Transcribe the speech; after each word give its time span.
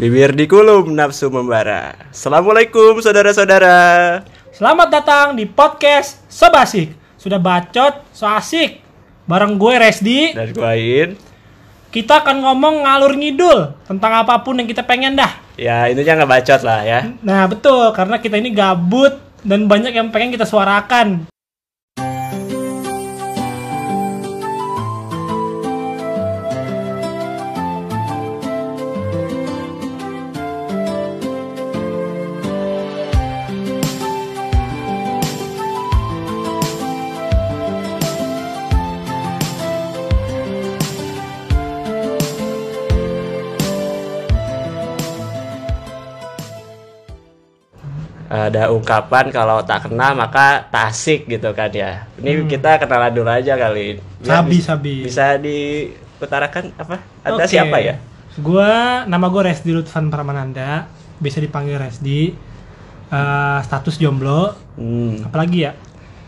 Bibir 0.00 0.32
dikulum, 0.32 0.96
nafsu 0.96 1.28
membara. 1.28 1.92
Assalamualaikum 2.08 3.04
saudara-saudara. 3.04 4.24
Selamat 4.48 4.88
datang 4.88 5.36
di 5.36 5.44
podcast 5.44 6.24
Sobasik. 6.24 6.96
Sudah 7.20 7.36
bacot, 7.36 8.08
so 8.08 8.24
asik. 8.24 8.80
Bareng 9.28 9.60
gue 9.60 9.76
Resdi, 9.76 10.32
Dan 10.32 10.56
gue 10.56 10.64
Ain. 10.64 11.20
kita 11.92 12.24
akan 12.24 12.40
ngomong 12.40 12.88
ngalur 12.88 13.12
ngidul 13.12 13.76
tentang 13.84 14.24
apa 14.24 14.40
pun 14.40 14.56
yang 14.56 14.64
kita 14.64 14.80
pengen 14.88 15.20
dah. 15.20 15.36
Ya 15.60 15.84
intinya 15.92 16.24
nggak 16.24 16.32
bacot 16.32 16.60
lah 16.64 16.80
ya. 16.80 17.00
Nah 17.20 17.44
betul, 17.44 17.92
karena 17.92 18.16
kita 18.16 18.40
ini 18.40 18.56
gabut 18.56 19.20
dan 19.44 19.68
banyak 19.68 19.92
yang 19.92 20.08
pengen 20.08 20.32
kita 20.32 20.48
suarakan. 20.48 21.28
Ada 48.30 48.70
ungkapan 48.70 49.34
kalau 49.34 49.58
tak 49.66 49.90
kenal 49.90 50.14
maka 50.14 50.62
tak 50.70 50.94
asik 50.94 51.26
gitu 51.26 51.50
kan 51.50 51.66
ya. 51.74 52.06
Ini 52.14 52.46
kita 52.46 52.78
kenalan 52.78 53.10
dulu 53.10 53.26
aja 53.26 53.58
kali. 53.58 53.98
Biar 54.22 54.46
Sabi, 54.46 54.56
sabi. 54.62 54.94
Bisa 55.02 55.34
diutarakan 55.34 56.70
apa? 56.78 57.02
Ada 57.26 57.42
Oke. 57.42 57.50
siapa 57.50 57.82
ya? 57.82 57.98
Gua, 58.38 59.02
nama 59.04 59.26
gue 59.26 59.42
Resdi 59.42 59.74
Lutfan 59.74 60.14
Pramananda, 60.14 60.86
bisa 61.18 61.42
dipanggil 61.42 61.74
Resdi. 61.74 62.30
Eh, 63.10 63.58
status 63.66 63.98
jomblo, 63.98 64.54
Hmm. 64.78 65.26
apalagi 65.26 65.66
ya? 65.66 65.74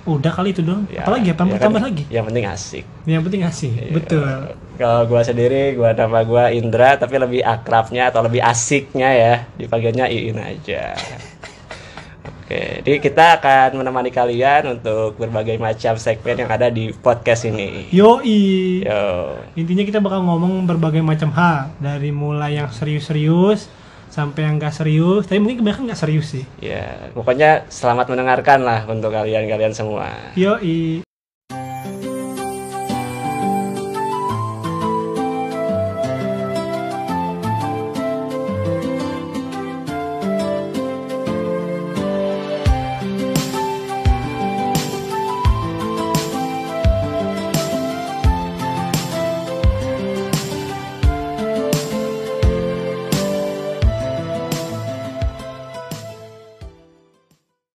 Udah 0.03 0.35
kali 0.35 0.51
itu 0.51 0.67
dong. 0.67 0.91
Ya, 0.91 1.07
apalagi 1.07 1.31
apa? 1.31 1.47
ya 1.47 1.63
tambah 1.63 1.79
kan, 1.79 1.87
lagi? 1.95 2.03
Yang 2.11 2.25
penting 2.27 2.45
asik. 2.51 2.85
Yang 3.07 3.23
penting 3.23 3.43
asik. 3.47 3.71
Iya. 3.79 3.93
Betul. 3.95 4.31
Kalau 4.75 5.07
gua 5.07 5.23
sendiri, 5.23 5.79
gua 5.79 5.95
nama 5.95 6.27
gua 6.27 6.51
Indra, 6.51 6.99
tapi 6.99 7.23
lebih 7.23 7.47
akrabnya 7.47 8.11
atau 8.11 8.27
lebih 8.27 8.43
asiknya 8.43 9.15
ya 9.15 9.35
dipanggilnya 9.55 10.11
Iin 10.11 10.43
aja. 10.43 10.99
Oke, 12.43 12.83
jadi 12.83 12.99
kita 12.99 13.39
akan 13.39 13.79
menemani 13.79 14.11
kalian 14.11 14.75
untuk 14.75 15.15
berbagai 15.15 15.63
macam 15.63 15.95
segmen 15.95 16.43
yang 16.43 16.51
ada 16.51 16.67
di 16.75 16.91
podcast 16.91 17.47
ini. 17.47 17.87
Yoi. 17.95 18.83
Yo, 18.83 19.39
Intinya 19.55 19.87
kita 19.87 20.03
bakal 20.03 20.27
ngomong 20.27 20.67
berbagai 20.67 21.07
macam 21.07 21.31
hal 21.39 21.71
dari 21.79 22.11
mulai 22.11 22.59
yang 22.59 22.67
serius-serius 22.75 23.71
sampai 24.11 24.51
yang 24.51 24.59
gak 24.59 24.75
serius. 24.75 25.31
Tapi 25.31 25.39
mungkin 25.39 25.63
kebanyakan 25.63 25.95
gak 25.95 26.03
serius 26.03 26.35
sih. 26.35 26.45
ya, 26.59 27.15
pokoknya 27.15 27.71
selamat 27.71 28.11
mendengarkan 28.11 28.67
lah 28.67 28.91
untuk 28.91 29.15
kalian-kalian 29.15 29.73
semua. 29.73 30.11
Yoi. 30.35 31.07